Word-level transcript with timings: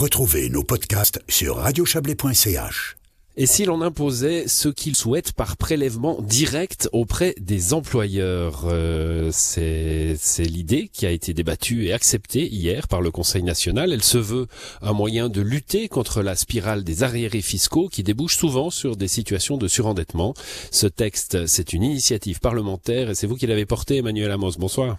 Retrouvez 0.00 0.48
nos 0.48 0.62
podcasts 0.62 1.20
sur 1.26 1.56
radiochablais.ch. 1.56 2.96
Et 3.36 3.46
si 3.46 3.64
l'on 3.64 3.82
imposait 3.82 4.46
ce 4.46 4.68
qu'ils 4.68 4.94
souhaitent 4.94 5.32
par 5.32 5.56
prélèvement 5.56 6.18
direct 6.20 6.88
auprès 6.92 7.34
des 7.40 7.74
employeurs 7.74 8.62
euh, 8.66 9.30
C'est 9.32 10.16
l'idée 10.38 10.86
qui 10.86 11.04
a 11.04 11.10
été 11.10 11.34
débattue 11.34 11.86
et 11.86 11.92
acceptée 11.92 12.46
hier 12.46 12.86
par 12.86 13.00
le 13.00 13.10
Conseil 13.10 13.42
national. 13.42 13.92
Elle 13.92 14.04
se 14.04 14.18
veut 14.18 14.46
un 14.82 14.92
moyen 14.92 15.28
de 15.28 15.40
lutter 15.40 15.88
contre 15.88 16.22
la 16.22 16.36
spirale 16.36 16.84
des 16.84 17.02
arriérés 17.02 17.42
fiscaux 17.42 17.88
qui 17.88 18.04
débouchent 18.04 18.36
souvent 18.36 18.70
sur 18.70 18.94
des 18.94 19.08
situations 19.08 19.56
de 19.56 19.66
surendettement. 19.66 20.32
Ce 20.70 20.86
texte, 20.86 21.48
c'est 21.48 21.72
une 21.72 21.82
initiative 21.82 22.38
parlementaire 22.38 23.10
et 23.10 23.16
c'est 23.16 23.26
vous 23.26 23.34
qui 23.34 23.48
l'avez 23.48 23.66
porté, 23.66 23.96
Emmanuel 23.96 24.30
Amos. 24.30 24.52
Bonsoir. 24.60 24.98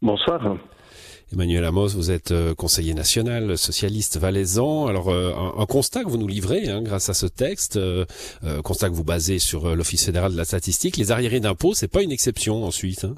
Bonsoir. 0.00 0.56
Emmanuel 1.32 1.64
Amos, 1.64 1.88
vous 1.96 2.10
êtes 2.10 2.30
euh, 2.30 2.54
conseiller 2.54 2.92
national 2.92 3.56
socialiste 3.56 4.18
valaisan. 4.18 4.86
Alors 4.86 5.08
euh, 5.08 5.32
un, 5.56 5.64
constat 5.64 6.04
que 6.04 6.08
vous 6.08 6.18
nous 6.18 6.28
livrez 6.28 6.68
hein, 6.68 6.82
grâce 6.82 7.08
à 7.08 7.14
ce 7.14 7.26
texte, 7.26 7.78
euh, 7.78 8.04
constat 8.62 8.90
que 8.90 8.94
vous 8.94 9.04
basez 9.04 9.38
sur 9.38 9.74
l'Office 9.74 10.04
fédéral 10.04 10.32
de 10.32 10.36
la 10.36 10.44
statistique, 10.44 10.98
les 10.98 11.10
arriérés 11.10 11.40
d'impôts, 11.40 11.72
c'est 11.72 11.90
pas 11.90 12.02
une 12.02 12.12
exception 12.12 12.64
en 12.64 12.70
Suisse. 12.70 13.04
Hein? 13.04 13.14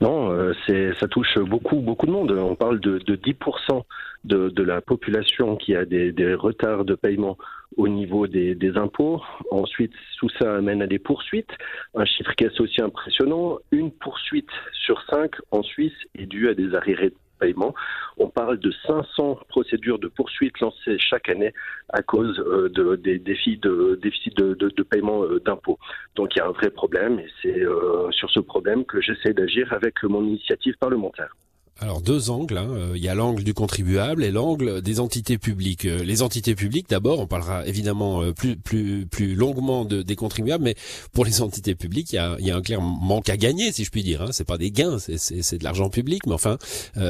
Non, 0.00 0.34
ça 0.98 1.08
touche 1.08 1.38
beaucoup 1.38 1.76
beaucoup 1.76 2.06
de 2.06 2.10
monde. 2.10 2.32
On 2.32 2.56
parle 2.56 2.80
de, 2.80 2.98
de 2.98 3.16
10% 3.16 3.82
de, 4.24 4.62
la 4.62 4.80
population 4.80 5.56
qui 5.56 5.74
a 5.74 5.84
des, 5.84 6.34
retards 6.34 6.84
de 6.84 6.94
paiement 6.94 7.36
au 7.76 7.88
niveau 7.88 8.26
des, 8.26 8.54
des, 8.54 8.76
impôts. 8.76 9.22
Ensuite, 9.50 9.92
tout 10.18 10.28
ça 10.38 10.56
amène 10.56 10.82
à 10.82 10.86
des 10.86 10.98
poursuites. 10.98 11.50
Un 11.94 12.04
chiffre 12.04 12.34
qui 12.34 12.44
est 12.44 12.60
aussi 12.60 12.82
impressionnant, 12.82 13.58
une 13.70 13.90
poursuite 13.90 14.50
sur 14.72 15.02
cinq 15.08 15.36
en 15.50 15.62
Suisse 15.62 15.96
est 16.18 16.26
due 16.26 16.48
à 16.48 16.54
des 16.54 16.74
arriérés 16.74 17.12
paiement. 17.40 17.74
On 18.18 18.28
parle 18.28 18.58
de 18.58 18.70
500 18.86 19.40
procédures 19.48 19.98
de 19.98 20.08
poursuite 20.08 20.60
lancées 20.60 20.98
chaque 20.98 21.28
année 21.28 21.52
à 21.88 22.02
cause 22.02 22.38
euh, 22.38 22.68
de, 22.68 22.96
des 22.96 23.18
défis 23.18 23.56
de 23.56 23.98
déficit 24.00 24.36
de, 24.36 24.54
de, 24.54 24.82
paiement 24.82 25.24
euh, 25.24 25.40
d'impôts. 25.40 25.78
Donc 26.14 26.36
il 26.36 26.38
y 26.38 26.42
a 26.42 26.46
un 26.46 26.52
vrai 26.52 26.70
problème 26.70 27.18
et 27.18 27.28
c'est 27.42 27.60
euh, 27.60 28.10
sur 28.12 28.30
ce 28.30 28.40
problème 28.40 28.84
que 28.84 29.00
j'essaie 29.00 29.32
d'agir 29.32 29.72
avec 29.72 30.02
mon 30.04 30.22
initiative 30.22 30.76
parlementaire. 30.78 31.34
Alors 31.82 32.02
deux 32.02 32.28
angles, 32.28 32.58
hein. 32.58 32.68
Euh, 32.72 32.92
il 32.94 33.02
y 33.02 33.08
a 33.08 33.14
l'angle 33.14 33.42
du 33.42 33.54
contribuable 33.54 34.22
et 34.22 34.30
l'angle 34.30 34.82
des 34.82 35.00
entités 35.00 35.38
publiques. 35.38 35.86
Euh, 35.86 36.04
les 36.04 36.20
entités 36.20 36.54
publiques, 36.54 36.90
d'abord, 36.90 37.20
on 37.20 37.26
parlera 37.26 37.66
évidemment 37.66 38.22
euh, 38.22 38.32
plus 38.34 38.56
plus 38.56 39.06
plus 39.06 39.34
longuement 39.34 39.86
de, 39.86 40.02
des 40.02 40.14
contribuables, 40.14 40.62
mais 40.62 40.74
pour 41.14 41.24
les 41.24 41.40
entités 41.40 41.74
publiques, 41.74 42.12
il 42.12 42.16
y 42.16 42.18
a, 42.18 42.36
il 42.38 42.46
y 42.46 42.50
a 42.50 42.56
un 42.56 42.60
clair 42.60 42.82
manque 42.82 43.30
à 43.30 43.38
gagner, 43.38 43.72
si 43.72 43.84
je 43.84 43.90
puis 43.90 44.02
dire. 44.02 44.20
Hein. 44.20 44.28
C'est 44.32 44.44
pas 44.46 44.58
des 44.58 44.70
gains, 44.70 44.98
c'est 44.98 45.56
de 45.58 45.64
l'argent 45.64 45.88
public, 45.88 46.26
mais 46.26 46.34
enfin, 46.34 46.58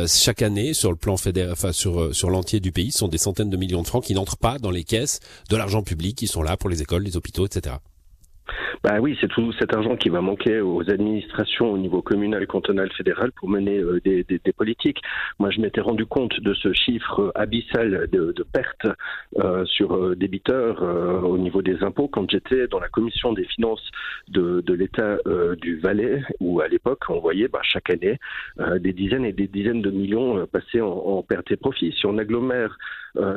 chaque 0.07 0.41
année, 0.41 0.73
sur 0.73 0.91
le 0.91 0.97
plan 0.97 1.17
fédéral, 1.17 1.53
enfin 1.53 1.73
sur 1.73 2.15
sur 2.15 2.31
l'entier 2.31 2.61
du 2.61 2.71
pays, 2.71 2.93
ce 2.93 2.98
sont 2.98 3.09
des 3.09 3.19
centaines 3.19 3.51
de 3.51 3.57
millions 3.57 3.83
de 3.83 3.89
francs 3.89 4.05
qui 4.05 4.15
n'entrent 4.15 4.37
pas 4.37 4.59
dans 4.61 4.71
les 4.71 4.85
caisses 4.85 5.19
de 5.48 5.57
l'argent 5.57 5.83
public, 5.83 6.17
qui 6.17 6.29
sont 6.29 6.43
là 6.43 6.57
pour 6.57 6.71
les 6.71 6.81
écoles, 6.81 7.03
les 7.03 7.17
hôpitaux, 7.17 7.45
etc. 7.45 7.77
Bah 8.83 8.98
oui, 8.98 9.14
c'est 9.20 9.28
tout 9.28 9.53
cet 9.59 9.75
argent 9.75 9.95
qui 9.95 10.09
va 10.09 10.23
manquer 10.23 10.62
aux 10.62 10.89
administrations 10.91 11.70
au 11.70 11.77
niveau 11.77 12.00
communal, 12.00 12.47
cantonal, 12.47 12.91
fédéral 12.92 13.31
pour 13.33 13.50
mener 13.50 13.77
euh, 13.77 14.00
des, 14.00 14.25
politiques. 14.56 15.03
Moi, 15.39 15.50
je 15.50 15.61
m'étais 15.61 15.83
rendu 15.83 16.06
compte 16.06 16.41
de 16.41 16.55
ce 16.55 16.73
chiffre 16.73 17.31
abyssal 17.34 18.08
de, 18.11 18.33
pertes 18.42 18.86
euh, 19.39 19.67
sur 19.67 19.95
euh, 19.95 20.17
débiteurs 20.17 20.83
au 20.83 21.36
niveau 21.36 21.61
des 21.61 21.83
impôts 21.83 22.08
quand 22.08 22.31
j'étais 22.31 22.69
dans 22.69 22.81
la 22.81 22.89
commission 22.89 23.34
des 23.34 23.45
finances 23.45 23.86
de, 24.28 24.62
l'État 24.73 25.19
du 25.61 25.78
Valais, 25.81 26.23
où 26.41 26.61
à 26.61 26.69
l'époque 26.69 27.03
on 27.11 27.20
voyait 27.20 27.48
bah, 27.48 27.61
chaque 27.62 27.91
année 27.91 28.19
des 28.78 28.92
dizaines 28.92 29.27
et 29.27 29.33
des 29.33 29.47
dizaines 29.47 29.83
de 29.83 29.91
millions 29.91 30.47
passés 30.47 30.81
en, 30.81 30.89
en 30.89 31.23
pertes 31.23 31.51
et 31.53 31.56
profits. 31.56 31.92
Si 31.98 32.06
on 32.06 32.17
agglomère 32.17 32.78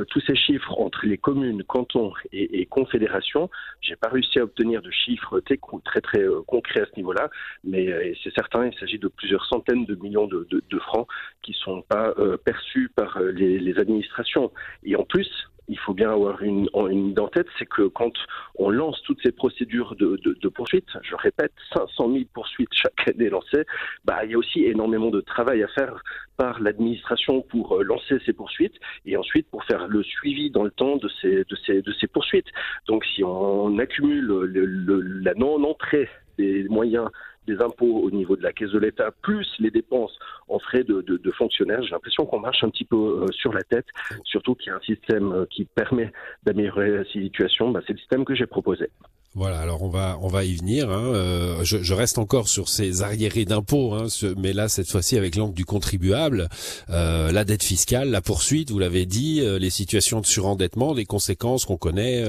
tous 0.09 0.19
ces 0.21 0.35
chiffres 0.35 0.79
entre 0.79 1.05
les 1.05 1.17
communes, 1.17 1.63
cantons 1.63 2.13
et, 2.31 2.61
et 2.61 2.65
confédérations, 2.65 3.49
j'ai 3.81 3.95
pas 3.95 4.09
réussi 4.09 4.39
à 4.39 4.43
obtenir 4.43 4.81
de 4.81 4.91
chiffres 4.91 5.32
très 5.41 6.01
très 6.01 6.21
euh, 6.21 6.41
concret 6.47 6.81
à 6.81 6.85
ce 6.85 6.95
niveau-là, 6.97 7.29
mais 7.63 7.91
euh, 7.91 8.13
c'est 8.23 8.33
certain, 8.33 8.67
il 8.67 8.77
s'agit 8.79 8.99
de 8.99 9.07
plusieurs 9.07 9.45
centaines 9.45 9.85
de 9.85 9.95
millions 9.95 10.27
de, 10.27 10.79
francs 10.79 11.07
qui 11.41 11.51
ne 11.51 11.57
sont 11.57 11.81
pas 11.83 12.13
euh, 12.17 12.37
perçus 12.37 12.91
par 12.95 13.19
les, 13.19 13.73
administrations. 13.77 14.51
Et 14.83 14.95
en 14.95 15.03
plus, 15.03 15.29
il 15.73 15.79
faut 15.79 15.95
bien 15.95 16.11
avoir 16.11 16.43
une, 16.43 16.69
une 16.75 17.07
idée 17.09 17.21
en 17.21 17.27
tête, 17.27 17.47
c'est 17.57 17.65
que 17.65 17.87
quand 17.87 18.13
on 18.55 18.69
lance 18.69 19.01
toutes 19.03 19.21
ces 19.23 19.31
procédures 19.31 19.95
de, 19.95 20.19
de, 20.23 20.49
poursuite, 20.49 20.87
je 21.01 21.15
répète, 21.15 21.51
500 21.73 22.11
000 22.11 22.25
poursuites 22.31 22.69
chaque 22.71 23.07
année 23.07 23.29
lancées, 23.29 23.65
bah, 24.05 24.23
il 24.23 24.31
y 24.31 24.35
a 24.35 24.37
aussi 24.37 24.65
énormément 24.65 25.09
de 25.09 25.21
travail 25.21 25.63
à 25.63 25.67
faire 25.69 26.03
par 26.37 26.59
l'administration 26.59 27.41
pour 27.41 27.65
euh, 27.75 27.83
lancer 27.83 28.19
ces 28.25 28.33
poursuites 28.33 28.75
et 29.05 29.17
ensuite 29.17 29.47
pour 29.49 29.63
faire 29.65 29.87
le 29.87 30.03
suivi 30.03 30.51
dans 30.51 30.63
le 30.63 30.71
temps 30.71 30.97
de 30.97 31.09
ces, 31.21 31.43
de 31.43 31.55
ces, 31.65 31.81
de 31.81 31.91
ces 31.99 32.07
poursuites. 32.07 32.51
Donc 32.87 33.03
si 33.05 33.23
on 33.23 33.79
accumule 33.79 34.25
le, 34.25 35.01
la 35.01 35.33
non-entrée 35.33 36.07
des 36.37 36.63
moyens 36.69 37.09
des 37.47 37.61
impôts 37.61 38.01
au 38.01 38.11
niveau 38.11 38.35
de 38.35 38.43
la 38.43 38.53
caisse 38.53 38.71
de 38.71 38.79
l'État, 38.79 39.11
plus 39.21 39.47
les 39.59 39.71
dépenses 39.71 40.17
en 40.47 40.59
frais 40.59 40.83
de, 40.83 41.01
de, 41.01 41.31
fonctionnaires, 41.31 41.81
j'ai 41.83 41.91
l'impression 41.91 42.25
qu'on 42.25 42.39
marche 42.39 42.63
un 42.63 42.69
petit 42.69 42.85
peu 42.85 42.95
euh, 42.95 43.31
sur 43.31 43.53
la 43.53 43.63
tête, 43.63 43.87
surtout 44.23 44.55
qu'il 44.55 44.67
y 44.67 44.69
a 44.69 44.75
un 44.75 44.81
système 44.81 45.31
euh, 45.31 45.45
qui 45.49 45.65
permet 45.65 46.11
d'améliorer 46.43 46.91
la 46.91 47.05
situation, 47.05 47.71
bah, 47.71 47.81
c'est 47.85 47.93
le 47.93 47.99
système 47.99 48.25
que 48.25 48.35
j'ai 48.35 48.45
proposé. 48.45 48.89
Voilà, 49.35 49.59
alors 49.61 49.81
on 49.81 49.89
va 49.89 50.19
on 50.21 50.27
va 50.27 50.43
y 50.43 50.53
venir. 50.53 50.91
Hein. 50.91 51.05
Euh, 51.15 51.63
je, 51.63 51.93
reste 51.93 52.19
encore 52.19 52.47
sur 52.47 52.69
ces 52.69 53.01
arriérés 53.01 53.45
d'impôts, 53.45 53.93
hein, 53.93 54.05
mais 54.37 54.53
là 54.53 54.69
cette 54.69 54.87
fois-ci 54.87 55.17
avec 55.17 55.35
l'angle 55.35 55.55
du 55.55 55.65
contribuable, 55.65 56.49
euh, 56.91 57.31
la 57.31 57.43
dette 57.43 57.63
fiscale, 57.63 58.11
la 58.11 58.21
poursuite, 58.21 58.69
vous 58.69 58.77
l'avez 58.77 59.07
dit, 59.07 59.41
euh, 59.41 59.57
les 59.57 59.71
situations 59.71 60.21
de 60.21 60.27
surendettement, 60.27 60.93
les 60.93 61.05
conséquences 61.05 61.65
qu'on 61.65 61.77
connaît 61.77 62.23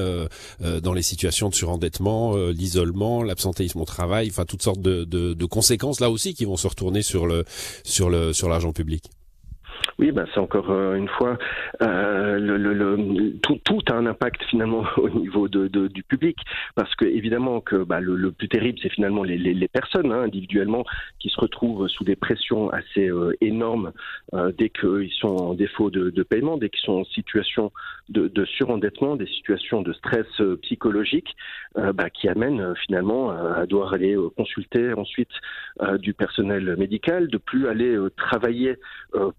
dans 0.82 0.92
les 0.94 1.02
situations 1.02 1.50
de 1.50 1.54
surendettement, 1.54 2.36
l'isolement, 2.36 3.22
l'absentéisme 3.22 3.80
au 3.80 3.84
travail, 3.84 4.28
enfin 4.30 4.46
toutes 4.46 4.62
sortes 4.62 4.80
de, 4.80 5.04
de, 5.04 5.34
de, 5.34 5.44
conséquences 5.44 6.00
là 6.00 6.10
aussi 6.10 6.34
qui 6.34 6.44
vont 6.46 6.56
se 6.56 6.66
retourner 6.66 7.02
sur 7.02 7.26
le 7.26 7.44
sur 7.84 8.08
le 8.08 8.32
sur 8.32 8.48
l'argent 8.48 8.72
public. 8.72 9.10
Oui, 9.98 10.10
ben 10.10 10.26
c'est 10.32 10.40
encore 10.40 10.70
euh, 10.70 10.96
une 10.96 11.08
fois 11.08 11.38
euh, 11.82 13.30
tout, 13.42 13.78
a 13.88 13.94
un 13.94 14.06
impact 14.06 14.42
finalement 14.44 14.84
au 14.96 15.08
niveau 15.08 15.48
de, 15.48 15.68
du 15.88 16.02
public. 16.02 16.36
Parce 16.74 16.94
que 16.96 17.04
évidemment 17.04 17.60
que 17.60 17.76
bah, 17.76 18.00
le, 18.00 18.32
plus 18.32 18.48
terrible 18.48 18.78
c'est 18.82 18.88
finalement 18.88 19.22
les, 19.22 19.38
les, 19.38 19.68
personnes 19.68 20.12
hein, 20.12 20.22
individuellement 20.22 20.84
qui 21.18 21.28
se 21.28 21.40
retrouvent 21.40 21.86
sous 21.88 22.04
des 22.04 22.16
pressions 22.16 22.70
assez 22.70 23.08
euh, 23.08 23.36
énormes 23.40 23.92
dès 24.58 24.68
qu'ils 24.68 25.12
sont 25.12 25.36
en 25.36 25.54
défaut 25.54 25.90
de, 25.90 26.22
paiement, 26.22 26.56
dès 26.56 26.68
qu'ils 26.68 26.84
sont 26.84 27.00
en 27.00 27.04
situation 27.04 27.72
de, 28.08 28.28
de, 28.28 28.44
surendettement, 28.44 29.16
des 29.16 29.26
situations 29.26 29.82
de 29.82 29.92
stress 29.92 30.26
psychologique 30.62 31.36
bah, 31.76 32.10
qui 32.10 32.28
amènent 32.28 32.74
finalement 32.84 33.30
à 33.30 33.66
devoir 33.66 33.94
aller 33.94 34.16
consulter 34.36 34.92
ensuite 34.92 35.30
du 35.98 36.14
personnel 36.14 36.76
médical, 36.76 37.28
de 37.28 37.38
plus 37.38 37.68
aller 37.68 37.96
travailler 38.16 38.76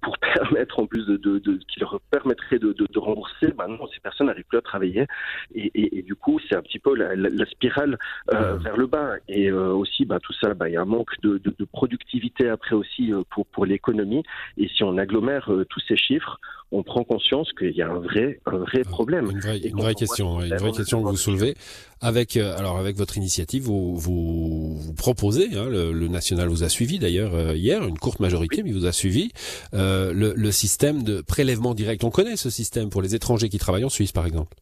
pour 0.01 0.17
permettre 0.33 0.79
en 0.79 0.85
plus 0.87 1.05
de, 1.05 1.17
de, 1.17 1.39
de 1.39 1.59
qui 1.67 1.79
leur 1.79 1.99
permettrait 2.11 2.59
de, 2.59 2.73
de, 2.73 2.87
de 2.89 2.99
rembourser, 2.99 3.47
bah 3.57 3.67
non, 3.67 3.87
ces 3.93 3.99
personnes 3.99 4.27
n'arrivent 4.27 4.45
plus 4.45 4.57
à 4.57 4.61
travailler. 4.61 5.05
Et, 5.53 5.71
et, 5.75 5.99
et 5.99 6.01
du 6.01 6.15
coup 6.15 6.39
c'est 6.47 6.55
un 6.55 6.61
petit 6.61 6.79
peu 6.79 6.95
la, 6.95 7.15
la, 7.15 7.29
la 7.29 7.45
spirale 7.45 7.97
euh, 8.33 8.57
vers 8.57 8.77
le 8.77 8.87
bas. 8.87 9.15
Et 9.27 9.49
euh, 9.49 9.71
aussi 9.73 10.05
bah, 10.05 10.19
tout 10.21 10.33
ça, 10.33 10.53
bah, 10.53 10.69
il 10.69 10.73
y 10.73 10.77
a 10.77 10.81
un 10.81 10.85
manque 10.85 11.19
de, 11.21 11.37
de, 11.37 11.53
de 11.57 11.65
productivité 11.65 12.49
après 12.49 12.75
aussi 12.75 13.13
euh, 13.13 13.23
pour 13.29 13.45
pour 13.47 13.65
l'économie. 13.65 14.23
Et 14.57 14.67
si 14.67 14.83
on 14.83 14.97
agglomère 14.97 15.51
euh, 15.51 15.65
tous 15.65 15.81
ces 15.87 15.97
chiffres, 15.97 16.39
on 16.71 16.83
prend 16.83 17.03
conscience 17.03 17.51
qu'il 17.57 17.75
y 17.75 17.81
a 17.81 17.89
un 17.89 17.99
vrai 17.99 18.39
un 18.45 18.57
vrai 18.57 18.81
problème. 18.83 19.29
Une 19.31 19.39
vraie, 19.39 19.59
une 19.59 19.79
vraie 19.79 19.95
question, 19.95 20.41
une 20.41 20.55
vraie 20.55 20.71
question 20.71 21.03
que 21.03 21.09
vous 21.09 21.17
soulevez 21.17 21.55
avec 22.01 22.37
alors 22.37 22.77
avec 22.77 22.97
votre 22.97 23.17
initiative, 23.17 23.63
vous 23.63 23.95
vous, 23.95 24.77
vous 24.77 24.93
proposez, 24.93 25.55
hein, 25.55 25.69
le, 25.69 25.91
le, 25.91 26.07
national 26.07 26.49
vous 26.49 26.63
a 26.63 26.69
suivi 26.69 26.99
d'ailleurs 26.99 27.55
hier, 27.55 27.83
une 27.83 27.97
courte 27.97 28.19
majorité, 28.19 28.63
mais 28.63 28.71
vous 28.71 28.85
a 28.85 28.91
suivi. 28.91 29.31
Euh, 29.73 30.13
le, 30.13 30.33
le, 30.35 30.51
système 30.51 31.03
de 31.03 31.21
prélèvement 31.21 31.73
direct. 31.73 32.03
On 32.03 32.09
connaît 32.09 32.37
ce 32.37 32.49
système 32.49 32.89
pour 32.89 33.01
les 33.01 33.15
étrangers 33.15 33.49
qui 33.49 33.57
travaillent 33.57 33.85
en 33.85 33.89
Suisse, 33.89 34.11
par 34.11 34.25
exemple. 34.25 34.55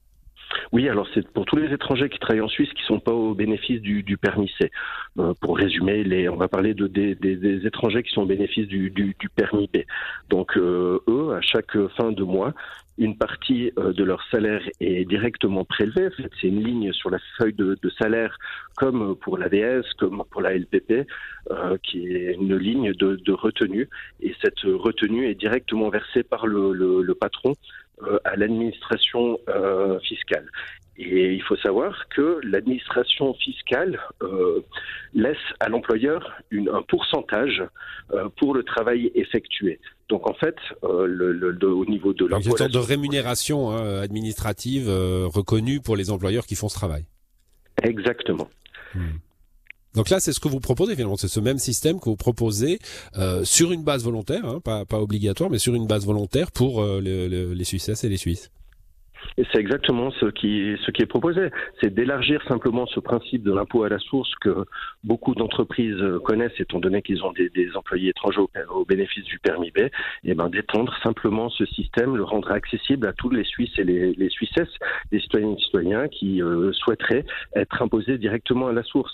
Oui, 0.71 0.89
alors 0.89 1.07
c'est 1.13 1.27
pour 1.29 1.45
tous 1.45 1.55
les 1.55 1.73
étrangers 1.73 2.09
qui 2.09 2.19
travaillent 2.19 2.41
en 2.41 2.47
Suisse 2.47 2.71
qui 2.73 2.83
sont 2.83 2.99
pas 2.99 3.11
au 3.11 3.33
bénéfice 3.33 3.81
du, 3.81 4.17
permis 4.17 4.51
C. 4.59 4.71
Euh, 5.19 5.33
pour 5.41 5.57
résumer, 5.57 6.03
les, 6.03 6.29
on 6.29 6.35
va 6.35 6.47
parler 6.47 6.73
de, 6.73 6.87
des, 6.87 7.65
étrangers 7.65 8.03
qui 8.03 8.11
sont 8.11 8.23
au 8.23 8.25
bénéfice 8.25 8.67
du, 8.67 9.15
permis 9.35 9.69
B. 9.73 9.79
Donc 10.29 10.57
euh, 10.57 10.99
eux, 11.07 11.33
à 11.33 11.41
chaque 11.41 11.77
fin 11.97 12.11
de 12.11 12.23
mois, 12.23 12.53
une 12.99 13.17
partie 13.17 13.71
euh, 13.79 13.91
de 13.91 14.03
leur 14.03 14.23
salaire 14.29 14.61
est 14.79 15.05
directement 15.05 15.65
prélevée. 15.65 16.09
C'est 16.39 16.47
une 16.47 16.63
ligne 16.63 16.93
sur 16.93 17.09
la 17.09 17.17
feuille 17.37 17.53
de, 17.53 17.77
salaire, 17.99 18.37
comme 18.77 19.15
pour 19.15 19.37
l'AVS, 19.37 19.83
comme 19.97 20.23
pour 20.29 20.41
la 20.41 20.55
LPP, 20.55 21.07
qui 21.83 22.07
est 22.07 22.33
une 22.33 22.55
ligne 22.57 22.93
de, 22.93 23.31
retenue. 23.31 23.89
Et 24.21 24.35
cette 24.41 24.61
retenue 24.61 25.27
est 25.27 25.35
directement 25.35 25.89
versée 25.89 26.23
par 26.23 26.47
le 26.47 27.13
patron 27.13 27.53
à 28.23 28.35
l'administration 28.35 29.37
fiscale. 30.03 30.47
Et 30.95 31.33
il 31.33 31.41
faut 31.41 31.57
savoir 31.57 32.07
que 32.09 32.39
l'administration 32.43 33.33
fiscale 33.35 33.99
euh, 34.21 34.61
laisse 35.13 35.37
à 35.59 35.67
l'employeur 35.67 36.39
un 36.51 36.83
pourcentage 36.83 37.63
euh, 38.11 38.29
pour 38.37 38.53
le 38.53 38.63
travail 38.63 39.11
effectué. 39.15 39.79
Donc 40.09 40.29
en 40.29 40.35
fait, 40.35 40.55
euh, 40.83 41.07
le, 41.07 41.57
au 41.67 41.85
niveau 41.85 42.13
de 42.13 42.25
l'impôt... 42.25 42.51
Une 42.51 42.57
sorte 42.57 42.71
de 42.71 42.77
rémunération 42.77 43.71
hein, 43.71 44.01
administrative 44.01 44.87
reconnue 44.87 45.79
pour 45.79 45.95
les 45.95 46.11
employeurs 46.11 46.45
qui 46.45 46.55
font 46.55 46.69
ce 46.69 46.75
travail. 46.75 47.05
Exactement. 47.81 48.47
Hmm. 48.93 49.17
Donc 49.95 50.09
là, 50.09 50.19
c'est 50.19 50.33
ce 50.33 50.39
que 50.39 50.47
vous 50.47 50.59
proposez 50.59 50.95
finalement, 50.95 51.17
c'est 51.17 51.27
ce 51.27 51.39
même 51.39 51.57
système 51.57 51.99
que 51.99 52.05
vous 52.05 52.15
proposez 52.15 52.79
sur 53.43 53.71
une 53.71 53.83
base 53.83 54.03
volontaire, 54.03 54.45
hein, 54.45 54.59
pas, 54.63 54.85
pas, 54.85 54.99
obligatoire, 54.99 55.49
mais 55.49 55.59
sur 55.59 55.75
une 55.75 55.87
base 55.87 56.05
volontaire 56.05 56.51
pour 56.51 56.83
les 56.83 57.63
Suisses 57.63 58.03
et 58.03 58.09
les 58.09 58.17
Suisses. 58.17 58.51
Et 59.37 59.43
c'est 59.51 59.59
exactement 59.59 60.11
ce 60.11 60.27
qui, 60.27 60.75
ce 60.85 60.91
qui 60.91 61.01
est 61.01 61.07
proposé. 61.07 61.49
C'est 61.81 61.93
d'élargir 61.93 62.41
simplement 62.47 62.85
ce 62.87 62.99
principe 62.99 63.43
de 63.43 63.53
l'impôt 63.53 63.83
à 63.83 63.89
la 63.89 63.99
source 63.99 64.31
que 64.41 64.65
beaucoup 65.03 65.35
d'entreprises 65.35 66.01
connaissent, 66.23 66.59
étant 66.59 66.79
donné 66.79 67.01
qu'ils 67.01 67.23
ont 67.23 67.31
des, 67.31 67.49
employés 67.75 68.09
étrangers 68.09 68.41
au, 68.69 68.85
bénéfice 68.85 69.23
du 69.25 69.39
permis 69.39 69.71
B, 69.71 69.89
et 70.23 70.35
ben 70.35 70.49
d'étendre 70.49 70.95
simplement 71.01 71.49
ce 71.49 71.65
système, 71.65 72.15
le 72.15 72.23
rendre 72.23 72.51
accessible 72.51 73.07
à 73.07 73.13
tous 73.13 73.29
les 73.29 73.43
Suisses 73.43 73.77
et 73.77 73.83
les, 73.83 74.13
les 74.13 74.29
Suissesses, 74.29 74.73
les 75.11 75.19
citoyennes 75.19 75.55
et 75.57 75.61
citoyens 75.61 76.07
qui 76.07 76.41
euh, 76.41 76.71
souhaiteraient 76.73 77.25
être 77.55 77.81
imposés 77.81 78.17
directement 78.17 78.67
à 78.67 78.73
la 78.73 78.83
source. 78.83 79.13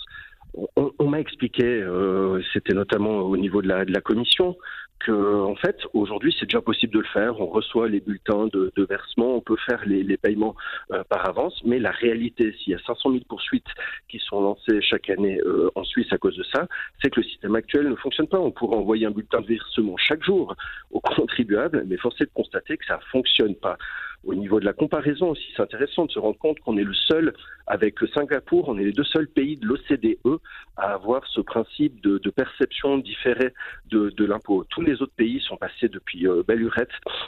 On, 0.76 1.08
m'a 1.08 1.20
expliqué, 1.20 1.64
euh, 1.64 2.42
c'était 2.52 2.74
notamment 2.74 3.18
au 3.18 3.36
niveau 3.36 3.62
de 3.62 3.68
la, 3.68 4.00
commission, 4.00 4.56
que 5.00 5.40
en 5.42 5.54
fait 5.54 5.78
aujourd'hui 5.94 6.34
c'est 6.38 6.46
déjà 6.46 6.60
possible 6.60 6.92
de 6.92 6.98
le 6.98 7.06
faire. 7.06 7.40
On 7.40 7.46
reçoit 7.46 7.88
les 7.88 8.00
bulletins 8.00 8.48
de, 8.52 8.72
versement, 8.88 9.36
on 9.36 9.40
peut 9.40 9.56
faire 9.66 9.82
les, 9.86 10.16
paiements 10.16 10.54
euh, 10.92 11.04
par 11.08 11.28
avance, 11.28 11.60
mais 11.64 11.78
la 11.78 11.90
réalité, 11.90 12.52
s'il 12.58 12.72
y 12.72 12.76
a 12.76 12.80
500 12.80 13.10
000 13.10 13.22
poursuites 13.28 13.68
qui 14.08 14.18
sont 14.18 14.40
lancées 14.40 14.82
chaque 14.82 15.08
année 15.10 15.40
euh, 15.46 15.70
en 15.74 15.84
Suisse 15.84 16.12
à 16.12 16.18
cause 16.18 16.36
de 16.36 16.44
ça, 16.52 16.66
c'est 17.02 17.10
que 17.10 17.20
le 17.20 17.26
système 17.26 17.54
actuel 17.54 17.88
ne 17.88 17.96
fonctionne 17.96 18.28
pas. 18.28 18.40
On 18.40 18.50
pourrait 18.50 18.76
envoyer 18.76 19.06
un 19.06 19.10
bulletin 19.10 19.40
de 19.40 19.46
versement 19.46 19.96
chaque 19.96 20.24
jour 20.24 20.54
aux 20.90 21.00
contribuables, 21.16 21.84
mais 21.86 21.96
force 21.96 22.20
est 22.20 22.24
de 22.24 22.30
constater 22.34 22.76
que 22.76 22.84
ça 22.86 22.98
fonctionne 23.10 23.54
pas. 23.54 23.78
Au 24.24 24.34
niveau 24.34 24.60
de 24.60 24.66
la 24.66 24.74
comparaison 24.74 25.30
aussi, 25.30 25.46
c'est 25.56 25.62
intéressant 25.62 26.04
de 26.04 26.10
se 26.10 26.18
rendre 26.18 26.38
compte 26.38 26.60
qu'on 26.60 26.76
est 26.76 26.84
le 26.84 26.92
seul, 26.92 27.32
avec 27.66 27.98
Singapour, 28.12 28.68
on 28.68 28.78
est 28.78 28.84
les 28.84 28.92
deux 28.92 29.04
seuls 29.04 29.28
pays 29.28 29.56
de 29.56 29.66
l'OCDE 29.66 30.40
à 30.76 30.92
avoir 30.92 31.26
ce 31.26 31.40
principe 31.40 32.02
de, 32.02 32.18
perception 32.30 32.98
différée 32.98 33.54
de, 33.90 34.24
l'impôt. 34.24 34.64
Tous 34.68 34.82
les 34.82 35.00
autres 35.00 35.14
pays 35.16 35.40
sont 35.40 35.56
passés 35.56 35.88
depuis 35.88 36.26
euh, 36.26 36.42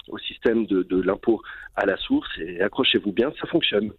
au 0.09 0.19
système 0.19 0.67
de, 0.67 0.83
de 0.83 1.01
l'impôt 1.01 1.41
à 1.77 1.87
la 1.87 1.97
source 1.97 2.29
et 2.39 2.61
accrochez-vous 2.61 3.13
bien, 3.13 3.33
ça 3.41 3.47
fonctionne. 3.47 3.93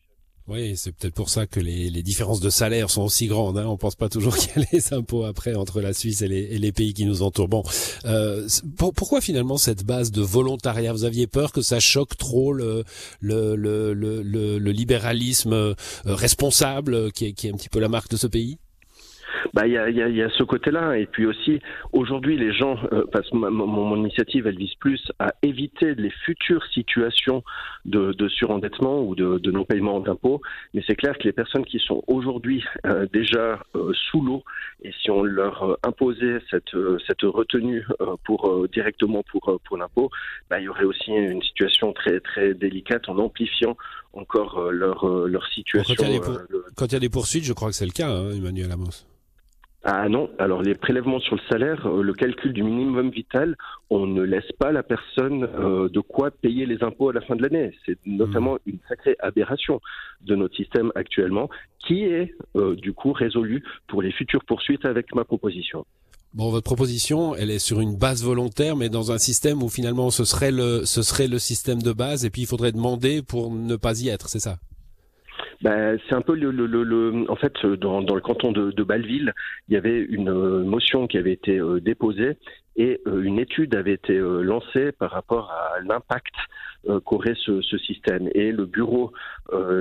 Oui, 0.49 0.75
c'est 0.75 0.91
peut-être 0.91 1.13
pour 1.13 1.29
ça 1.29 1.47
que 1.47 1.61
les, 1.61 1.89
les, 1.89 2.03
différences 2.03 2.41
de 2.41 2.49
salaire 2.49 2.89
sont 2.89 3.03
aussi 3.03 3.27
grandes. 3.27 3.57
Hein. 3.57 3.65
On 3.65 3.77
pense 3.77 3.95
pas 3.95 4.09
toujours 4.09 4.35
qu'il 4.37 4.61
y 4.61 4.65
a 4.65 4.67
les 4.73 4.93
impôts 4.93 5.23
après 5.23 5.55
entre 5.55 5.79
la 5.79 5.93
Suisse 5.93 6.21
et 6.21 6.27
les, 6.27 6.41
et 6.41 6.59
les 6.59 6.73
pays 6.73 6.93
qui 6.93 7.05
nous 7.05 7.21
entourent. 7.21 7.47
Bon, 7.47 7.63
euh, 8.03 8.45
pourquoi 8.77 9.21
finalement 9.21 9.57
cette 9.57 9.85
base 9.85 10.11
de 10.11 10.21
volontariat? 10.21 10.91
Vous 10.91 11.05
aviez 11.05 11.27
peur 11.27 11.53
que 11.53 11.61
ça 11.61 11.79
choque 11.79 12.17
trop 12.17 12.51
le, 12.51 12.83
le, 13.21 13.55
le, 13.55 13.93
le, 13.93 14.71
libéralisme 14.71 15.53
euh, 15.53 15.75
responsable 16.03 17.13
qui 17.13 17.27
est, 17.27 17.33
qui 17.33 17.47
est 17.47 17.51
un 17.51 17.55
petit 17.55 17.69
peu 17.69 17.79
la 17.79 17.87
marque 17.87 18.11
de 18.11 18.17
ce 18.17 18.27
pays? 18.27 18.57
Bah 19.53 19.67
il 19.67 19.73
y 19.73 19.77
a, 19.77 19.89
y, 19.89 20.01
a, 20.01 20.09
y 20.09 20.21
a, 20.21 20.29
ce 20.29 20.43
côté-là 20.43 20.97
et 20.97 21.05
puis 21.05 21.25
aussi 21.25 21.59
aujourd'hui 21.91 22.37
les 22.37 22.53
gens 22.53 22.77
euh, 22.91 23.03
parce 23.11 23.29
que 23.29 23.35
mon, 23.35 23.95
initiative 23.95 24.47
elle 24.47 24.57
vise 24.57 24.73
plus 24.75 25.11
à 25.19 25.33
éviter 25.41 25.95
les 25.95 26.09
futures 26.09 26.65
situations 26.67 27.43
de, 27.85 28.13
de 28.13 28.27
surendettement 28.27 29.01
ou 29.01 29.15
de, 29.15 29.37
de 29.37 29.51
non-paiement 29.51 29.99
d'impôts 29.99 30.41
mais 30.73 30.83
c'est 30.87 30.95
clair 30.95 31.17
que 31.17 31.23
les 31.23 31.31
personnes 31.31 31.65
qui 31.65 31.79
sont 31.79 32.03
aujourd'hui 32.07 32.63
euh, 32.85 33.05
déjà 33.11 33.63
euh, 33.75 33.91
sous 34.09 34.21
l'eau 34.21 34.43
et 34.83 34.91
si 35.01 35.11
on 35.11 35.23
leur 35.23 35.77
imposait 35.83 36.39
cette 36.49 36.75
cette 37.07 37.21
retenue 37.21 37.85
pour 38.25 38.67
directement 38.69 39.23
pour 39.23 39.59
pour 39.65 39.77
l'impôt 39.77 40.09
bah, 40.49 40.59
il 40.59 40.65
y 40.65 40.67
aurait 40.67 40.83
aussi 40.83 41.11
une 41.11 41.41
situation 41.41 41.93
très 41.93 42.19
très 42.19 42.53
délicate 42.53 43.07
en 43.07 43.17
amplifiant 43.17 43.77
encore 44.13 44.71
leur 44.71 45.05
leur 45.27 45.47
situation. 45.47 45.95
quand, 46.75 46.85
il 46.87 46.93
y 46.93 46.95
a 46.95 46.99
des 46.99 47.09
poursuites, 47.09 47.45
je 47.45 47.53
crois 47.53 47.69
que 47.69 47.75
c'est 47.75 47.85
le 47.85 47.91
cas, 47.91 48.09
hein, 48.09 48.31
Emmanuel 48.31 48.71
Amos. 48.71 49.12
Ah 49.85 50.07
non, 50.07 50.29
alors 50.39 50.61
les 50.61 50.75
prélèvements 50.75 51.19
sur 51.19 51.35
le 51.35 51.41
salaire, 51.51 51.85
euh, 51.87 52.03
le 52.03 52.13
calcul 52.13 52.53
du 52.53 52.63
minimum 52.63 53.09
vital, 53.09 53.57
on 53.89 54.07
ne 54.07 54.21
laisse 54.21 54.49
pas 54.57 54.71
la 54.71 54.81
personne 54.81 55.43
euh, 55.43 55.89
de 55.89 55.99
quoi 55.99 56.31
payer 56.31 56.65
les 56.65 56.81
impôts 56.83 57.09
à 57.09 57.13
la 57.13 57.19
fin 57.19 57.35
de 57.35 57.41
l'année. 57.41 57.75
C'est 57.85 57.97
notamment 58.05 58.53
mmh. 58.53 58.69
une 58.69 58.79
sacrée 58.87 59.17
aberration 59.19 59.81
de 60.21 60.35
notre 60.35 60.55
système 60.55 60.93
actuellement, 60.95 61.49
qui 61.85 62.05
est 62.05 62.33
euh, 62.55 62.75
du 62.75 62.93
coup 62.93 63.11
résolue 63.11 63.61
pour 63.87 64.01
les 64.01 64.13
futures 64.13 64.45
poursuites 64.45 64.85
avec 64.85 65.13
ma 65.13 65.25
proposition. 65.25 65.85
Bon, 66.33 66.49
votre 66.49 66.63
proposition, 66.63 67.35
elle 67.35 67.51
est 67.51 67.59
sur 67.59 67.81
une 67.81 67.97
base 67.97 68.23
volontaire, 68.23 68.77
mais 68.77 68.87
dans 68.87 69.11
un 69.11 69.17
système 69.17 69.61
où 69.61 69.67
finalement 69.67 70.11
ce 70.11 70.23
serait 70.23 70.51
le, 70.51 70.85
ce 70.85 71.01
serait 71.01 71.27
le 71.27 71.39
système 71.39 71.81
de 71.81 71.91
base, 71.91 72.23
et 72.23 72.29
puis 72.29 72.43
il 72.43 72.47
faudrait 72.47 72.71
demander 72.71 73.21
pour 73.21 73.51
ne 73.51 73.75
pas 73.75 73.99
y 74.01 74.07
être, 74.07 74.29
c'est 74.29 74.39
ça? 74.39 74.59
Ben, 75.63 75.97
c'est 76.07 76.15
un 76.15 76.21
peu 76.21 76.35
le, 76.35 76.51
le, 76.51 76.65
le, 76.83 77.25
en 77.29 77.37
fait 77.37 77.65
dans, 77.65 78.01
dans 78.01 78.15
le 78.15 78.21
canton 78.21 78.51
de, 78.51 78.71
de 78.71 78.85
il 78.97 79.31
y 79.69 79.77
avait 79.77 79.99
une 79.99 80.29
euh, 80.29 80.61
motion 80.63 81.07
qui 81.07 81.17
avait 81.17 81.31
été 81.31 81.57
euh, 81.57 81.79
déposée 81.79 82.37
et 82.75 82.99
euh, 83.07 83.21
une 83.21 83.39
étude 83.39 83.73
avait 83.73 83.93
été 83.93 84.17
lancée 84.17 84.91
par 84.91 85.11
rapport 85.11 85.51
à 85.51 85.79
l'impact 85.79 86.33
qu'aurait 87.05 87.35
ce, 87.37 87.61
ce, 87.61 87.77
système. 87.77 88.27
Et 88.35 88.51
le 88.51 88.65
bureau 88.65 89.13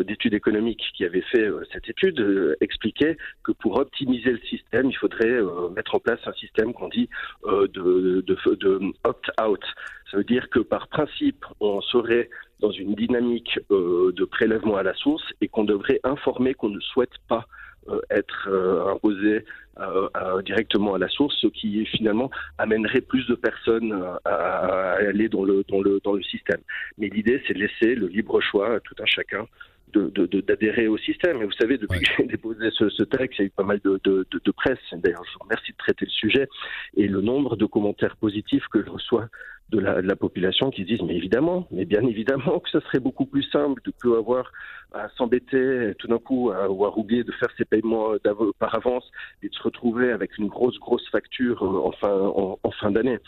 d'études 0.06 0.34
économiques 0.34 0.84
qui 0.96 1.05
avait 1.05 1.25
fait 1.32 1.49
cette 1.73 1.88
étude 1.88 2.56
expliquait 2.61 3.17
que 3.43 3.50
pour 3.50 3.76
optimiser 3.76 4.31
le 4.31 4.38
système, 4.38 4.88
il 4.88 4.96
faudrait 4.96 5.40
mettre 5.75 5.96
en 5.96 5.99
place 5.99 6.20
un 6.26 6.32
système 6.34 6.73
qu'on 6.73 6.88
dit 6.88 7.08
de, 7.43 7.67
de, 8.25 8.55
de 8.55 8.81
opt-out. 9.02 9.64
Ça 10.12 10.19
veut 10.19 10.25
dire 10.25 10.50
que 10.50 10.59
par 10.59 10.88
principe, 10.88 11.43
on 11.59 11.81
saurait 11.81 12.29
dans 12.61 12.70
une 12.70 12.94
dynamique 12.94 13.59
euh, 13.70 14.12
de 14.12 14.26
prélèvement 14.26 14.76
à 14.76 14.82
la 14.82 14.93
source 14.93 15.25
et 15.41 15.49
qu'on 15.49 15.64
devrait 15.64 16.00
informer 16.05 16.53
qu'on 16.53 16.69
ne 16.69 16.81
souhaite 16.81 17.17
pas 17.29 17.47
euh, 17.88 17.99
être 18.11 18.49
euh, 18.50 18.93
imposé 18.93 19.44
directement 20.44 20.94
à 20.94 20.99
la 20.99 21.09
source, 21.09 21.35
ce 21.41 21.47
qui 21.47 21.87
finalement 21.87 22.31
amènerait 22.59 23.00
plus 23.00 23.26
de 23.26 23.35
personnes 23.35 24.05
à, 24.26 24.93
aller 24.99 25.31
dans 25.31 25.44
le, 25.44 25.64
dans 25.67 25.81
le, 25.81 25.99
dans 26.05 26.12
le 26.12 26.23
système. 26.23 26.61
Mais 26.99 27.08
l'idée, 27.08 27.43
c'est 27.47 27.55
de 27.55 27.58
laisser 27.58 27.94
le 27.94 28.06
libre 28.06 28.38
choix 28.43 28.75
à 28.75 28.81
tout 28.81 28.94
un 29.00 29.06
chacun 29.06 29.47
d'adhérer 29.94 30.88
au 30.88 30.99
système. 30.99 31.41
Et 31.41 31.47
vous 31.47 31.53
savez, 31.53 31.79
depuis 31.79 32.00
que 32.00 32.11
j'ai 32.19 32.26
déposé 32.26 32.70
ce, 32.73 32.91
ce, 32.91 33.03
texte, 33.03 33.38
il 33.38 33.43
y 33.43 33.44
a 33.44 33.47
eu 33.47 33.50
pas 33.50 33.65
mal 33.65 33.81
de, 33.82 33.99
de, 34.05 34.26
de 34.31 34.50
presse. 34.50 34.79
D'ailleurs, 34.93 35.25
je 35.25 35.32
vous 35.32 35.44
remercie 35.44 35.73
de 35.73 35.76
traiter 35.79 36.05
le 36.05 36.11
sujet. 36.11 36.49
Et 36.97 37.08
le 37.08 37.23
nombre 37.23 37.56
de 37.56 37.65
commentaires 37.65 38.17
positifs 38.17 38.67
que 38.69 38.85
je 38.85 38.91
reçois 38.91 39.29
de 39.73 39.81
la, 39.81 40.17
population 40.17 40.71
qui 40.71 40.85
disent 40.85 41.03
mais 41.03 41.17
évidemment, 41.17 41.67
mais 41.71 41.85
bien 41.85 42.03
évidemment 42.07 42.61
que 42.61 42.71
ce 42.71 42.81
serait 42.81 43.01
beaucoup 43.01 43.27
plus 43.27 43.45
simple 43.45 43.81
de 43.85 43.91
plus 43.91 44.15
avoir 44.15 44.53
à 44.94 45.08
s'embêter 45.17 45.94
tout 45.99 46.06
d'un 46.06 46.19
coup 46.19 46.51
ou 46.51 46.85
à 46.85 46.99
oublier 46.99 47.25
de 47.25 47.32
faire 47.32 47.49
ses 47.56 47.65
paiements 47.65 48.11
par 48.58 48.75
avance 48.75 49.11
et 49.43 49.49
de 49.49 49.55
se 49.55 49.63
retrouver 49.63 50.13
avec 50.13 50.37
une 50.37 50.49
grosse 50.49 50.79
grosse 50.79 51.08
facture 51.11 51.63
euh, 51.63 51.89
en 51.89 51.93
fin, 51.93 52.13
en, 52.13 52.70
fin 52.79 52.91
d'année. 52.91 53.19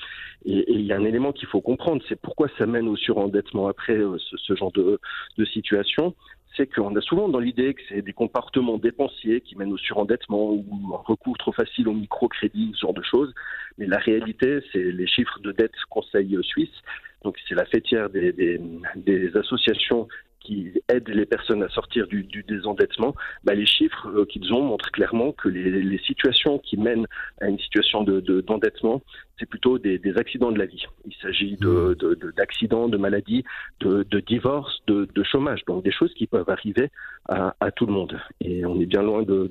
Et 0.45 0.73
il 0.73 0.83
y 0.83 0.92
a 0.92 0.97
un 0.97 1.04
élément 1.04 1.33
qu'il 1.33 1.49
faut 1.49 1.62
comprendre, 1.62 2.02
c'est 2.09 2.21
pourquoi 2.21 2.49
ça 2.59 2.66
mène 2.66 2.88
au 2.88 2.97
surendettement 2.97 3.68
après 3.68 3.97
euh, 3.97 4.18
ce, 4.18 4.37
ce 4.37 4.54
genre 4.54 4.73
de, 4.73 5.00
de 5.38 5.45
situation 5.47 6.14
c'est 6.56 6.73
qu'on 6.73 6.94
a 6.96 7.00
souvent 7.00 7.28
dans 7.28 7.38
l'idée 7.38 7.75
que 7.75 7.82
c'est 7.88 8.02
des 8.02 8.12
comportements 8.12 8.78
dépensiers 8.78 9.40
qui 9.40 9.56
mènent 9.56 9.73
au 9.73 9.78
surendettement 9.78 10.52
ou 10.52 10.64
un 10.94 11.02
recours 11.04 11.37
trop 11.38 11.52
facile 11.52 11.88
au 11.88 11.92
microcrédit, 11.92 12.73
ce 12.75 12.80
genre 12.80 12.94
de 12.94 13.02
choses. 13.02 13.34
Mais 13.78 13.87
la 13.87 13.99
réalité, 13.99 14.61
c'est 14.73 14.92
les 14.92 15.06
chiffres 15.06 15.40
de 15.40 15.52
dette 15.52 15.73
Conseil 15.90 16.37
suisse. 16.42 16.82
Donc 17.25 17.37
c'est 17.49 17.54
la 17.54 17.64
fêtière 17.64 18.11
des, 18.11 18.32
des, 18.32 18.61
des 18.96 19.37
associations 19.37 20.08
qui 20.44 20.72
aident 20.88 21.08
les 21.08 21.26
personnes 21.26 21.62
à 21.62 21.68
sortir 21.68 22.06
du, 22.06 22.22
du 22.22 22.42
désendettement, 22.44 23.14
bah, 23.42 23.54
les 23.54 23.66
chiffres 23.66 24.08
euh, 24.08 24.24
qu'ils 24.26 24.52
ont 24.52 24.62
montrent 24.62 24.92
clairement 24.92 25.32
que 25.32 25.48
les, 25.48 25.82
les, 25.82 25.98
situations 25.98 26.58
qui 26.58 26.76
mènent 26.76 27.06
à 27.40 27.48
une 27.48 27.58
situation 27.58 28.04
de, 28.04 28.20
d'endettement, 28.42 29.02
c'est 29.38 29.46
plutôt 29.46 29.78
des, 29.78 29.98
des, 29.98 30.16
accidents 30.16 30.52
de 30.52 30.58
la 30.58 30.66
vie. 30.66 30.84
Il 31.06 31.14
s'agit 31.20 31.56
de, 31.56 31.96
de, 31.98 32.30
d'accidents, 32.36 32.88
de, 32.88 32.98
maladies, 32.98 33.44
de, 33.80 34.04
de 34.08 34.20
divorce, 34.20 34.80
de, 34.86 35.08
chômage, 35.24 35.64
donc 35.66 35.82
des 35.82 35.90
choses 35.90 36.12
qui 36.14 36.26
peuvent 36.26 36.48
arriver 36.50 36.90
à, 37.28 37.56
à 37.58 37.70
tout 37.72 37.86
le 37.86 37.92
monde. 37.92 38.20
Et 38.40 38.64
on 38.66 38.78
est 38.80 38.86
bien 38.86 39.02
loin 39.02 39.22
de 39.22 39.50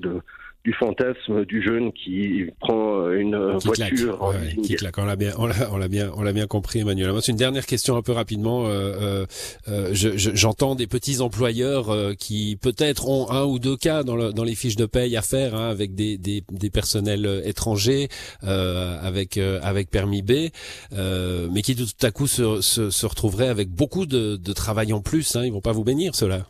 du 0.64 0.72
fantasme 0.72 1.44
du 1.44 1.62
jeune 1.62 1.92
qui 1.92 2.46
prend 2.58 3.10
une 3.10 3.36
voiture 3.58 4.22
en 4.22 4.32
qui 4.62 4.76
claque. 4.76 4.96
On 4.96 5.04
l'a 5.04 5.14
bien, 5.14 5.34
on 5.36 5.46
l'a, 5.46 5.88
bien, 5.88 6.10
on 6.16 6.22
l'a 6.22 6.32
bien 6.32 6.46
compris, 6.46 6.80
Emmanuel. 6.80 7.12
Une 7.28 7.36
dernière 7.36 7.66
question 7.66 7.96
un 7.96 8.02
peu 8.02 8.12
rapidement. 8.12 8.66
Euh, 8.66 9.26
euh, 9.68 9.90
j'entends 9.92 10.74
des 10.74 10.86
petits 10.86 11.20
employeurs 11.20 11.94
qui 12.18 12.58
peut-être 12.60 13.08
ont 13.08 13.30
un 13.30 13.44
ou 13.44 13.58
deux 13.58 13.76
cas 13.76 14.02
dans, 14.04 14.16
le, 14.16 14.32
dans 14.32 14.44
les 14.44 14.54
fiches 14.54 14.76
de 14.76 14.86
paye 14.86 15.16
à 15.18 15.22
faire 15.22 15.54
hein, 15.54 15.68
avec 15.68 15.94
des, 15.94 16.16
des, 16.16 16.42
des, 16.50 16.70
personnels 16.70 17.42
étrangers, 17.44 18.08
avec 18.42 19.36
avec 19.36 19.90
permis 19.90 20.22
B, 20.22 20.48
mais 20.92 21.62
qui 21.62 21.76
tout 21.76 21.84
à 22.02 22.10
coup 22.10 22.26
se, 22.26 22.62
se, 22.62 22.88
se 22.88 23.06
retrouveraient 23.06 23.48
avec 23.48 23.68
beaucoup 23.68 24.06
de, 24.06 24.36
de 24.36 24.52
travail 24.54 24.94
en 24.94 25.02
plus. 25.02 25.36
Hein. 25.36 25.44
Ils 25.44 25.52
vont 25.52 25.60
pas 25.60 25.72
vous 25.72 25.84
bénir, 25.84 26.14
cela. 26.14 26.46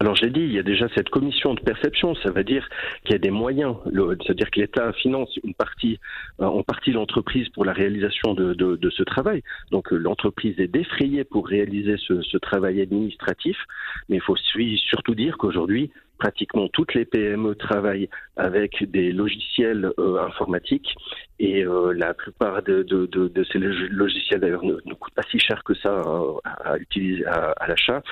Alors 0.00 0.14
j'ai 0.14 0.30
dit, 0.30 0.42
il 0.42 0.52
y 0.52 0.60
a 0.60 0.62
déjà 0.62 0.86
cette 0.94 1.08
commission 1.08 1.54
de 1.54 1.60
perception, 1.60 2.14
ça 2.14 2.30
veut 2.30 2.44
dire 2.44 2.68
qu'il 3.02 3.14
y 3.14 3.16
a 3.16 3.18
des 3.18 3.32
moyens, 3.32 3.74
c'est-à-dire 3.84 4.48
que 4.52 4.60
l'État 4.60 4.92
finance 4.92 5.36
une 5.42 5.54
partie, 5.54 5.98
euh, 6.40 6.44
en 6.44 6.62
partie 6.62 6.92
l'entreprise 6.92 7.48
pour 7.48 7.64
la 7.64 7.72
réalisation 7.72 8.32
de, 8.32 8.54
de, 8.54 8.76
de 8.76 8.90
ce 8.90 9.02
travail. 9.02 9.42
Donc 9.72 9.92
euh, 9.92 9.96
l'entreprise 9.96 10.54
est 10.60 10.68
défrayée 10.68 11.24
pour 11.24 11.48
réaliser 11.48 11.96
ce, 11.98 12.22
ce 12.22 12.36
travail 12.36 12.80
administratif, 12.80 13.56
mais 14.08 14.16
il 14.18 14.22
faut 14.22 14.36
surtout 14.36 15.16
dire 15.16 15.36
qu'aujourd'hui, 15.36 15.90
pratiquement 16.18 16.68
toutes 16.68 16.94
les 16.94 17.04
PME 17.04 17.56
travaillent 17.56 18.08
avec 18.36 18.88
des 18.88 19.10
logiciels 19.10 19.90
euh, 19.98 20.24
informatiques 20.24 20.94
et 21.40 21.64
euh, 21.64 21.92
la 21.92 22.14
plupart 22.14 22.62
de, 22.62 22.82
de, 22.82 23.06
de, 23.06 23.28
de, 23.28 23.44
ces 23.44 23.58
logiciels 23.58 24.40
d'ailleurs 24.40 24.64
ne, 24.64 24.74
ne, 24.84 24.94
coûtent 24.94 25.14
pas 25.14 25.22
si 25.30 25.38
cher 25.38 25.62
que 25.64 25.74
ça 25.74 25.90
euh, 25.90 26.32
à, 26.44 26.76
utiliser 26.78 27.24
à, 27.26 27.52
à 27.52 27.68
l'achat 27.68 28.02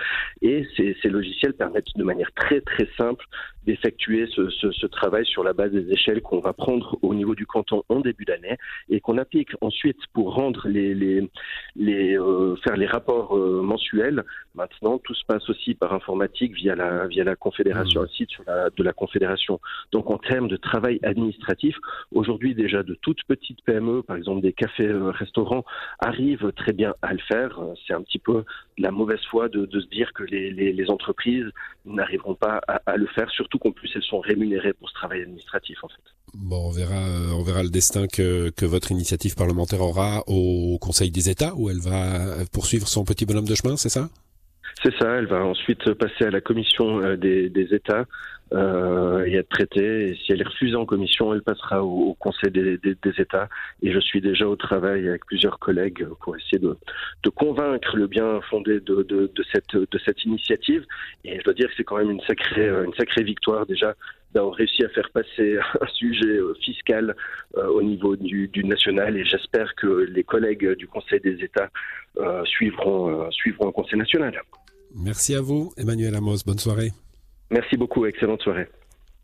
et 0.43 0.67
ces, 0.77 0.97
ces, 1.03 1.09
logiciels 1.09 1.55
permettent 1.55 1.97
de 1.97 2.05
manière 2.05 2.31
très 2.35 2.61
très 2.61 2.89
simple 2.97 3.25
d'effectuer 3.65 4.29
ce, 4.29 4.49
ce, 4.51 4.71
ce, 4.71 4.87
travail 4.87 5.27
sur 5.27 5.43
la 5.43 5.53
base 5.53 5.73
des 5.73 5.91
échelles 5.91 6.23
qu'on 6.23 6.39
va 6.39 6.53
prendre 6.53 6.99
au 7.03 7.15
niveau 7.15 7.35
du 7.35 7.47
canton 7.47 7.83
en 7.89 7.99
début 7.99 8.25
d'année 8.25 8.57
et 8.89 9.01
qu'on 9.01 9.19
applique 9.19 9.51
ensuite 9.61 9.99
pour 10.13 10.35
rendre 10.35 10.69
les, 10.69 10.95
les, 10.95 11.29
les 11.75 12.17
faire 12.63 12.77
les 12.77 12.87
rapports 12.87 13.37
mensuels. 13.37 14.23
Maintenant, 14.55 14.99
tout 14.99 15.15
se 15.15 15.25
passe 15.25 15.51
aussi 15.51 15.75
par 15.75 15.93
informatique 15.93 16.53
via 16.55 16.77
la 16.77 17.09
via 17.09 17.25
la 17.25 17.35
confédération 17.35 18.03
le 18.03 18.09
site 18.09 18.31
de 18.47 18.83
la 18.85 18.93
Confédération. 18.93 19.61
Donc 19.91 20.11
en 20.11 20.19
termes 20.19 20.49
de 20.49 20.57
travail 20.57 21.01
administratif, 21.03 21.77
aujourd'hui 22.13 22.55
déjà 22.55 22.85
de 22.85 22.95
toutes 23.17 23.27
petites 23.27 23.63
PME, 23.65 24.03
par 24.03 24.17
exemple 24.17 24.43
des 24.43 24.53
cafés-restaurants, 24.53 25.65
euh, 25.67 26.07
arrivent 26.07 26.53
très 26.57 26.73
bien 26.73 26.95
à 27.03 27.13
le 27.13 27.19
faire. 27.21 27.59
C'est 27.87 27.95
un 27.95 28.03
petit 28.03 28.19
peu 28.19 28.45
la 28.79 28.91
mauvaise 28.91 29.21
foi 29.31 29.49
de, 29.49 29.69
se 29.73 29.87
dire 29.89 30.13
que 30.13 30.23
les, 30.25 30.87
entreprises 30.89 31.47
n'arriveront 31.85 32.35
pas 32.35 32.61
à, 32.69 32.97
le 32.97 33.07
faire, 33.07 33.29
surtout 33.31 33.59
qu'en 33.59 33.73
plus 33.73 33.91
elles 33.95 34.03
sont 34.03 34.21
rémunérées 34.21 34.73
pour 34.73 34.89
ce 34.89 34.95
travail 34.95 35.23
administratif 35.23 35.79
en 35.83 35.89
fait. 35.89 36.03
Bon, 36.35 36.69
on 36.69 36.71
verra, 36.71 36.95
euh, 36.95 37.33
on 37.33 37.43
verra 37.43 37.63
le 37.63 37.71
destin 37.71 38.07
que, 38.07 38.51
que 38.51 38.67
votre 38.67 38.93
initiative 38.93 39.35
parlementaire 39.35 39.81
aura 39.81 40.23
au 40.27 40.79
Conseil 40.81 41.11
des 41.11 41.29
États, 41.29 41.55
où 41.57 41.71
elle 41.71 41.81
va 41.81 42.45
poursuivre 42.53 42.87
son 42.87 43.05
petit 43.05 43.27
bonhomme 43.27 43.49
de 43.49 43.55
chemin, 43.55 43.77
c'est 43.77 43.89
ça? 43.89 44.09
C'est 44.83 44.95
ça, 44.99 45.15
elle 45.17 45.27
va 45.27 45.45
ensuite 45.45 45.95
passer 45.95 46.25
à 46.25 46.31
la 46.31 46.41
commission 46.41 47.01
euh, 47.01 47.17
des, 47.17 47.49
des 47.49 47.75
États 47.75 48.05
euh, 48.53 49.25
et 49.27 49.35
être 49.35 49.49
traitée. 49.49 50.11
Et 50.11 50.15
si 50.15 50.33
elle 50.33 50.41
est 50.41 50.47
refusée 50.47 50.77
en 50.77 50.87
commission, 50.87 51.35
elle 51.35 51.43
passera 51.43 51.83
au, 51.85 52.15
Conseil 52.15 52.51
des, 52.51 52.79
États. 53.19 53.49
Et 53.83 53.93
je 53.93 54.01
suis 54.01 54.21
déjà 54.21 54.47
au 54.47 54.57
travail 54.57 55.09
avec 55.09 55.25
plusieurs 55.27 55.59
collègues 55.59 56.07
pour 56.21 56.37
essayer 56.37 56.59
de, 56.59 56.77
convaincre 57.31 57.97
le 57.97 58.07
bien 58.07 58.41
fondé 58.51 58.81
de, 58.81 59.33
cette, 59.53 60.25
initiative. 60.25 60.85
Et 61.25 61.39
je 61.39 61.45
dois 61.45 61.55
dire 61.55 61.69
que 61.69 61.75
c'est 61.77 61.85
quand 61.85 61.99
même 61.99 62.11
une 62.11 62.23
sacrée, 62.23 63.23
victoire 63.23 63.67
déjà 63.67 63.95
d'avoir 64.35 64.55
réussi 64.55 64.85
à 64.85 64.89
faire 64.91 65.11
passer 65.11 65.59
un 65.81 65.87
sujet 65.95 66.27
euh, 66.27 66.55
fiscal 66.63 67.17
euh, 67.57 67.67
au 67.69 67.83
niveau 67.83 68.17
du, 68.17 68.51
national. 68.65 69.17
Et 69.17 69.25
j'espère 69.25 69.75
que 69.77 69.87
les 69.87 70.25
collègues 70.25 70.77
du 70.77 70.87
Conseil 70.87 71.21
des 71.21 71.43
États 71.43 71.71
euh, 72.19 72.45
suivront, 72.45 73.31
suivront 73.31 73.69
un 73.69 73.73
Conseil 73.73 73.99
national. 73.99 74.41
Merci 74.95 75.35
à 75.35 75.41
vous, 75.41 75.73
Emmanuel 75.77 76.15
Amos. 76.15 76.39
Bonne 76.47 76.59
soirée. 76.59 76.91
Merci 77.51 77.77
beaucoup. 77.77 78.07
Excellente 78.07 78.43
soirée. 78.43 78.69